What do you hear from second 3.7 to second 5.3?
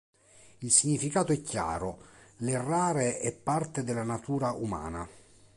della natura umana.